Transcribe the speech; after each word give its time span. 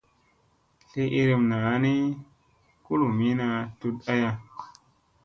Sli 0.87 1.03
iirim 1.17 1.43
naa 1.51 1.73
ni 1.83 1.93
kulumina 2.83 3.47
tut 3.79 3.95
aya. 4.13 4.31